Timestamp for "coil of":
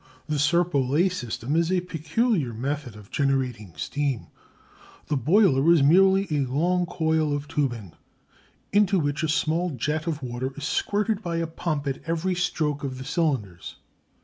6.87-7.47